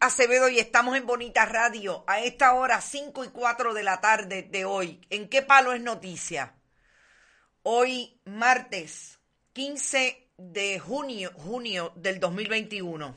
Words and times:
Acevedo 0.00 0.50
y 0.50 0.58
estamos 0.58 0.98
en 0.98 1.06
Bonita 1.06 1.46
Radio 1.46 2.04
a 2.06 2.20
esta 2.20 2.52
hora 2.52 2.82
5 2.82 3.24
y 3.24 3.28
4 3.28 3.72
de 3.72 3.82
la 3.82 3.98
tarde 3.98 4.42
de 4.42 4.66
hoy. 4.66 5.00
¿En 5.08 5.30
qué 5.30 5.40
palo 5.40 5.72
es 5.72 5.80
noticia? 5.80 6.54
Hoy 7.62 8.20
martes 8.26 9.18
15 9.54 10.30
de 10.36 10.78
junio, 10.78 11.32
junio 11.36 11.92
del 11.96 12.20
2021. 12.20 13.16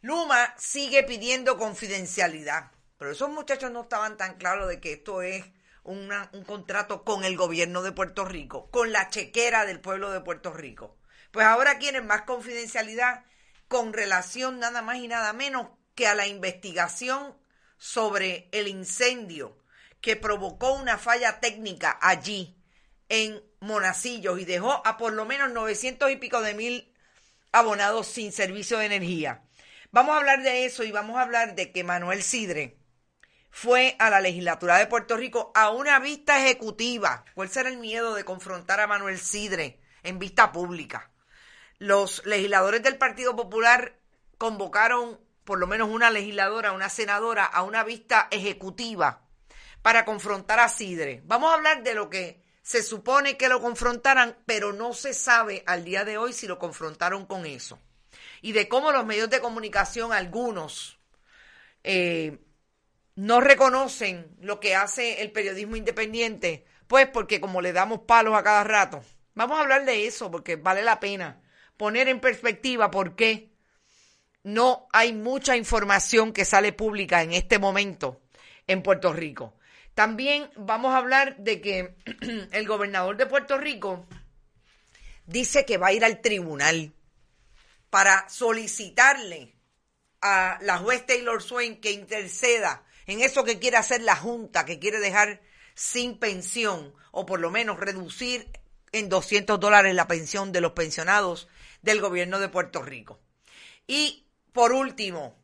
Luma 0.00 0.52
sigue 0.58 1.04
pidiendo 1.04 1.56
confidencialidad, 1.56 2.72
pero 2.98 3.12
esos 3.12 3.30
muchachos 3.30 3.70
no 3.70 3.82
estaban 3.82 4.16
tan 4.16 4.36
claros 4.36 4.68
de 4.68 4.80
que 4.80 4.94
esto 4.94 5.22
es 5.22 5.44
un 5.84 6.10
contrato 6.44 7.04
con 7.04 7.24
el 7.24 7.36
gobierno 7.36 7.82
de 7.82 7.92
Puerto 7.92 8.24
Rico, 8.24 8.68
con 8.72 8.90
la 8.90 9.10
chequera 9.10 9.64
del 9.64 9.78
pueblo 9.78 10.10
de 10.10 10.22
Puerto 10.22 10.52
Rico. 10.52 10.96
Pues 11.30 11.46
ahora 11.46 11.78
quieren 11.78 12.08
más 12.08 12.22
confidencialidad 12.22 13.24
con 13.70 13.92
relación 13.92 14.58
nada 14.58 14.82
más 14.82 14.96
y 14.96 15.06
nada 15.06 15.32
menos 15.32 15.68
que 15.94 16.08
a 16.08 16.16
la 16.16 16.26
investigación 16.26 17.36
sobre 17.78 18.48
el 18.50 18.66
incendio 18.66 19.62
que 20.00 20.16
provocó 20.16 20.72
una 20.72 20.98
falla 20.98 21.38
técnica 21.38 21.96
allí 22.02 22.60
en 23.08 23.40
Monacillos 23.60 24.40
y 24.40 24.44
dejó 24.44 24.84
a 24.84 24.96
por 24.96 25.12
lo 25.12 25.24
menos 25.24 25.52
900 25.52 26.10
y 26.10 26.16
pico 26.16 26.40
de 26.40 26.54
mil 26.54 26.92
abonados 27.52 28.08
sin 28.08 28.32
servicio 28.32 28.76
de 28.78 28.86
energía. 28.86 29.44
Vamos 29.92 30.16
a 30.16 30.18
hablar 30.18 30.42
de 30.42 30.64
eso 30.64 30.82
y 30.82 30.90
vamos 30.90 31.16
a 31.16 31.22
hablar 31.22 31.54
de 31.54 31.70
que 31.70 31.84
Manuel 31.84 32.24
Sidre 32.24 32.76
fue 33.52 33.94
a 34.00 34.10
la 34.10 34.20
legislatura 34.20 34.78
de 34.78 34.88
Puerto 34.88 35.16
Rico 35.16 35.52
a 35.54 35.70
una 35.70 36.00
vista 36.00 36.44
ejecutiva. 36.44 37.24
¿Cuál 37.34 37.48
será 37.48 37.68
el 37.68 37.78
miedo 37.78 38.14
de 38.14 38.24
confrontar 38.24 38.80
a 38.80 38.88
Manuel 38.88 39.20
Sidre 39.20 39.80
en 40.02 40.18
vista 40.18 40.50
pública? 40.50 41.09
Los 41.80 42.26
legisladores 42.26 42.82
del 42.82 42.98
Partido 42.98 43.34
Popular 43.34 43.96
convocaron 44.36 45.18
por 45.44 45.58
lo 45.58 45.66
menos 45.66 45.88
una 45.88 46.10
legisladora, 46.10 46.72
una 46.72 46.90
senadora, 46.90 47.46
a 47.46 47.62
una 47.62 47.84
vista 47.84 48.28
ejecutiva 48.30 49.22
para 49.80 50.04
confrontar 50.04 50.60
a 50.60 50.68
Sidre. 50.68 51.22
Vamos 51.24 51.50
a 51.50 51.54
hablar 51.54 51.82
de 51.82 51.94
lo 51.94 52.10
que 52.10 52.42
se 52.60 52.82
supone 52.82 53.38
que 53.38 53.48
lo 53.48 53.62
confrontaran, 53.62 54.36
pero 54.44 54.74
no 54.74 54.92
se 54.92 55.14
sabe 55.14 55.62
al 55.66 55.82
día 55.86 56.04
de 56.04 56.18
hoy 56.18 56.34
si 56.34 56.46
lo 56.46 56.58
confrontaron 56.58 57.24
con 57.24 57.46
eso. 57.46 57.78
Y 58.42 58.52
de 58.52 58.68
cómo 58.68 58.92
los 58.92 59.06
medios 59.06 59.30
de 59.30 59.40
comunicación, 59.40 60.12
algunos, 60.12 60.98
eh, 61.82 62.40
no 63.14 63.40
reconocen 63.40 64.36
lo 64.42 64.60
que 64.60 64.74
hace 64.74 65.22
el 65.22 65.32
periodismo 65.32 65.76
independiente, 65.76 66.66
pues 66.86 67.08
porque 67.08 67.40
como 67.40 67.62
le 67.62 67.72
damos 67.72 68.00
palos 68.00 68.34
a 68.34 68.42
cada 68.42 68.64
rato. 68.64 69.02
Vamos 69.34 69.58
a 69.58 69.62
hablar 69.62 69.86
de 69.86 70.06
eso 70.06 70.30
porque 70.30 70.56
vale 70.56 70.82
la 70.82 71.00
pena 71.00 71.39
poner 71.80 72.08
en 72.08 72.20
perspectiva 72.20 72.90
por 72.90 73.16
qué 73.16 73.54
no 74.42 74.86
hay 74.92 75.14
mucha 75.14 75.56
información 75.56 76.34
que 76.34 76.44
sale 76.44 76.74
pública 76.74 77.22
en 77.22 77.32
este 77.32 77.58
momento 77.58 78.20
en 78.66 78.82
Puerto 78.82 79.14
Rico. 79.14 79.54
También 79.94 80.50
vamos 80.56 80.92
a 80.92 80.98
hablar 80.98 81.38
de 81.38 81.62
que 81.62 81.96
el 82.52 82.68
gobernador 82.68 83.16
de 83.16 83.24
Puerto 83.24 83.56
Rico 83.56 84.06
dice 85.24 85.64
que 85.64 85.78
va 85.78 85.86
a 85.86 85.92
ir 85.94 86.04
al 86.04 86.20
tribunal 86.20 86.92
para 87.88 88.28
solicitarle 88.28 89.54
a 90.20 90.58
la 90.60 90.76
juez 90.76 91.06
Taylor 91.06 91.42
Swain 91.42 91.80
que 91.80 91.92
interceda 91.92 92.84
en 93.06 93.22
eso 93.22 93.42
que 93.42 93.58
quiere 93.58 93.78
hacer 93.78 94.02
la 94.02 94.16
Junta, 94.16 94.66
que 94.66 94.78
quiere 94.78 95.00
dejar 95.00 95.40
sin 95.74 96.18
pensión 96.18 96.92
o 97.10 97.24
por 97.24 97.40
lo 97.40 97.50
menos 97.50 97.80
reducir 97.80 98.50
en 98.92 99.08
200 99.08 99.58
dólares 99.58 99.94
la 99.94 100.08
pensión 100.08 100.52
de 100.52 100.60
los 100.60 100.72
pensionados 100.72 101.48
del 101.82 102.00
gobierno 102.00 102.38
de 102.38 102.48
Puerto 102.48 102.82
Rico. 102.82 103.20
Y 103.86 104.26
por 104.52 104.72
último, 104.72 105.36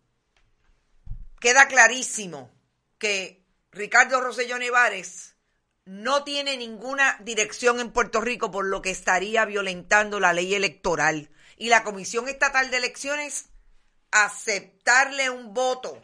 queda 1.41 1.69
clarísimo 1.69 2.51
que 2.99 3.45
Ricardo 3.73 4.21
Rosselló 4.21 4.59
Nevares 4.59 5.37
no 5.85 6.25
tiene 6.25 6.57
ninguna 6.57 7.17
dirección 7.21 7.79
en 7.79 7.93
Puerto 7.93 8.21
Rico 8.21 8.51
por 8.51 8.67
lo 8.67 8.83
que 8.83 8.91
estaría 8.91 9.45
violentando 9.45 10.19
la 10.19 10.33
ley 10.33 10.55
electoral. 10.55 11.31
Y 11.57 11.69
la 11.69 11.85
Comisión 11.85 12.29
Estatal 12.29 12.71
de 12.71 12.79
Elecciones 12.79 13.47
aceptarle 14.11 15.31
un 15.31 15.55
voto 15.55 16.01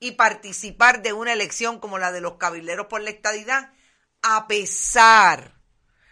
y 0.00 0.12
participar 0.12 1.02
de 1.02 1.12
una 1.12 1.32
elección 1.32 1.78
como 1.78 1.98
la 1.98 2.12
de 2.12 2.20
los 2.20 2.34
cabileros 2.34 2.86
por 2.86 3.00
la 3.00 3.10
estadidad, 3.10 3.72
a 4.22 4.46
pesar 4.46 5.54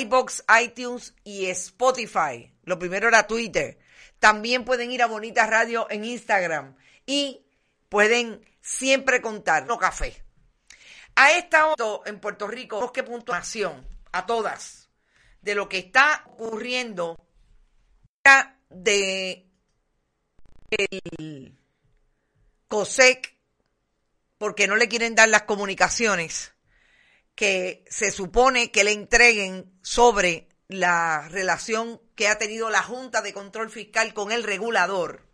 iBox, 0.00 0.44
iTunes 0.62 1.14
y 1.24 1.46
Spotify. 1.46 2.54
Lo 2.64 2.78
primero 2.78 3.08
era 3.08 3.26
Twitter. 3.26 3.78
También 4.18 4.64
pueden 4.64 4.92
ir 4.92 5.02
a 5.02 5.06
Bonita 5.06 5.46
Radio 5.46 5.86
en 5.90 6.04
Instagram 6.04 6.76
y 7.06 7.46
pueden 7.88 8.44
siempre 8.60 9.20
contar 9.20 9.66
no 9.66 9.78
café 9.78 10.22
A 11.22 11.32
esta 11.32 11.66
hora 11.66 12.00
en 12.06 12.18
Puerto 12.18 12.48
Rico, 12.48 12.90
que 12.94 13.02
puntuación 13.02 13.86
a 14.10 14.24
todas 14.24 14.88
de 15.42 15.54
lo 15.54 15.68
que 15.68 15.76
está 15.76 16.24
ocurriendo 16.24 17.22
de 18.70 19.46
el 20.70 21.58
COSEC 22.68 23.36
porque 24.38 24.66
no 24.66 24.76
le 24.76 24.88
quieren 24.88 25.14
dar 25.14 25.28
las 25.28 25.42
comunicaciones 25.42 26.54
que 27.34 27.84
se 27.90 28.12
supone 28.12 28.70
que 28.70 28.84
le 28.84 28.92
entreguen 28.92 29.78
sobre 29.82 30.48
la 30.68 31.28
relación 31.28 32.00
que 32.14 32.28
ha 32.28 32.38
tenido 32.38 32.70
la 32.70 32.82
Junta 32.82 33.20
de 33.20 33.34
Control 33.34 33.70
Fiscal 33.70 34.14
con 34.14 34.32
el 34.32 34.42
regulador 34.42 35.28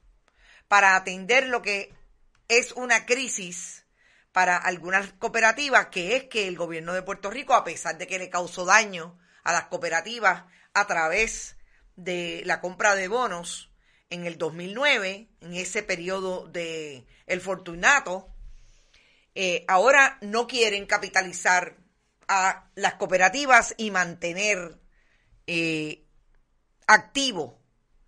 para 0.67 0.97
atender 0.97 1.47
lo 1.47 1.63
que 1.63 1.95
es 2.49 2.73
una 2.73 3.07
crisis 3.07 3.86
para 4.37 4.59
algunas 4.59 5.15
cooperativas, 5.15 5.87
que 5.87 6.15
es 6.15 6.25
que 6.25 6.47
el 6.47 6.59
gobierno 6.59 6.93
de 6.93 7.01
Puerto 7.01 7.31
Rico, 7.31 7.55
a 7.55 7.65
pesar 7.65 7.97
de 7.97 8.07
que 8.07 8.19
le 8.19 8.29
causó 8.29 8.67
daño 8.67 9.19
a 9.43 9.55
las 9.55 9.69
cooperativas 9.69 10.45
a 10.75 10.87
través 10.87 11.57
de 11.95 12.43
la 12.45 12.61
compra 12.61 12.95
de 12.97 13.09
bonos 13.09 13.73
en 14.11 14.27
el 14.27 14.37
2009, 14.37 15.31
en 15.41 15.55
ese 15.55 15.83
periodo 15.83 16.49
de 16.49 17.07
el 17.25 17.41
Fortunato, 17.41 18.29
eh, 19.35 19.65
ahora 19.69 20.19
no 20.21 20.47
quieren 20.47 20.85
capitalizar 20.85 21.79
a 22.29 22.69
las 22.75 22.97
cooperativas 22.97 23.75
y 23.79 23.91
mantener 23.91 24.79
eh, 25.47 26.05
activo, 26.87 27.59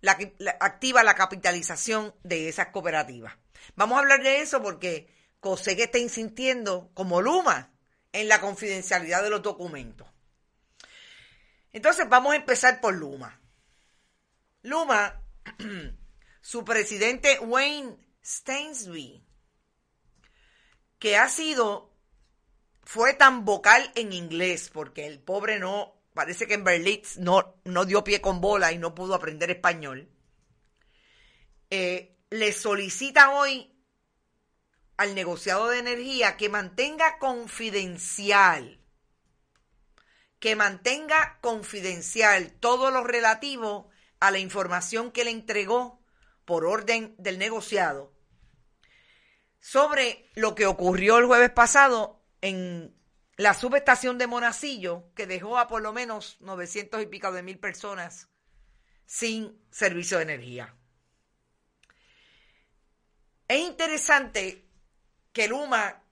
la, 0.01 0.15
activa 0.59 1.01
la 1.01 1.15
capitalización 1.15 2.13
de 2.21 2.49
esas 2.49 2.67
cooperativas. 2.67 3.33
Vamos 3.75 3.95
a 3.95 4.01
hablar 4.01 4.21
de 4.21 4.41
eso 4.41 4.61
porque 4.61 5.17
COSEC 5.39 5.79
está 5.79 5.97
insintiendo 5.97 6.91
como 6.93 7.21
Luma 7.21 7.71
en 8.11 8.27
la 8.27 8.41
confidencialidad 8.41 9.23
de 9.23 9.29
los 9.29 9.41
documentos. 9.41 10.07
Entonces 11.71 12.07
vamos 12.09 12.33
a 12.33 12.37
empezar 12.37 12.81
por 12.81 12.95
Luma. 12.95 13.39
Luma, 14.63 15.21
su 16.41 16.65
presidente 16.65 17.39
Wayne 17.39 17.97
Stainsby, 18.23 19.23
que 20.97 21.15
ha 21.17 21.29
sido, 21.29 21.93
fue 22.83 23.13
tan 23.13 23.45
vocal 23.45 23.91
en 23.95 24.11
inglés, 24.11 24.69
porque 24.73 25.05
el 25.05 25.19
pobre 25.19 25.59
no, 25.59 26.01
parece 26.13 26.47
que 26.47 26.55
en 26.55 26.63
Berlín 26.63 27.01
no, 27.17 27.55
no 27.63 27.85
dio 27.85 28.03
pie 28.03 28.19
con 28.19 28.41
bola 28.41 28.71
y 28.71 28.77
no 28.77 28.93
pudo 28.95 29.15
aprender 29.15 29.49
español, 29.51 30.09
eh, 31.69 32.17
le 32.31 32.51
solicita 32.51 33.31
hoy 33.31 33.78
al 34.99 35.15
negociado 35.15 35.69
de 35.69 35.79
energía 35.79 36.35
que 36.35 36.49
mantenga 36.49 37.19
confidencial 37.19 38.81
que 40.39 40.57
mantenga 40.57 41.39
confidencial 41.39 42.51
todo 42.59 42.91
lo 42.91 43.05
relativo 43.05 43.89
a 44.19 44.29
la 44.29 44.39
información 44.39 45.13
que 45.13 45.23
le 45.23 45.31
entregó 45.31 46.03
por 46.43 46.65
orden 46.65 47.15
del 47.17 47.39
negociado 47.39 48.13
sobre 49.61 50.29
lo 50.35 50.53
que 50.53 50.65
ocurrió 50.65 51.17
el 51.17 51.27
jueves 51.27 51.51
pasado 51.51 52.21
en 52.41 52.93
la 53.37 53.53
subestación 53.53 54.17
de 54.17 54.27
Monacillo, 54.27 55.13
que 55.15 55.27
dejó 55.27 55.59
a 55.59 55.69
por 55.69 55.81
lo 55.81 55.93
menos 55.93 56.35
900 56.41 57.03
y 57.03 57.05
pico 57.05 57.31
de 57.31 57.41
mil 57.41 57.57
personas 57.57 58.27
sin 59.05 59.65
servicio 59.71 60.17
de 60.17 60.23
energía. 60.23 60.75
Es 63.47 63.61
interesante 63.61 64.68
que 65.39 65.47
Luma 65.47 66.03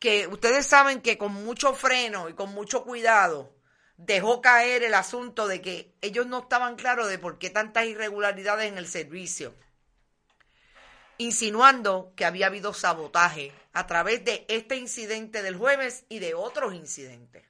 que 0.00 0.26
ustedes 0.26 0.66
saben 0.66 1.02
que 1.02 1.16
con 1.16 1.32
mucho 1.32 1.72
freno 1.72 2.28
y 2.28 2.32
con 2.32 2.52
mucho 2.52 2.82
cuidado 2.82 3.54
dejó 3.96 4.40
caer 4.40 4.82
el 4.82 4.94
asunto 4.94 5.46
de 5.46 5.62
que 5.62 5.94
ellos 6.00 6.26
no 6.26 6.40
estaban 6.40 6.74
claros 6.74 7.08
de 7.08 7.20
por 7.20 7.38
qué 7.38 7.48
tantas 7.48 7.86
irregularidades 7.86 8.72
en 8.72 8.76
el 8.76 8.88
servicio, 8.88 9.54
insinuando 11.16 12.12
que 12.16 12.24
había 12.24 12.48
habido 12.48 12.74
sabotaje 12.74 13.52
a 13.72 13.86
través 13.86 14.24
de 14.24 14.44
este 14.48 14.74
incidente 14.74 15.40
del 15.44 15.56
jueves 15.56 16.04
y 16.08 16.18
de 16.18 16.34
otros 16.34 16.74
incidentes. 16.74 17.44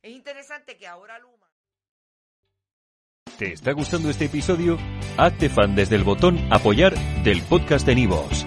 Es 0.00 0.12
interesante 0.12 0.78
que 0.78 0.86
ahora 0.86 1.18
Luma... 1.18 1.50
¿Te 3.36 3.52
está 3.52 3.72
gustando 3.72 4.08
este 4.08 4.26
episodio? 4.26 4.78
Hazte 5.18 5.50
fan 5.50 5.74
desde 5.74 5.96
el 5.96 6.04
botón 6.04 6.38
apoyar 6.50 6.94
del 7.22 7.42
podcast 7.42 7.84
de 7.84 7.96
Nivos. 7.96 8.46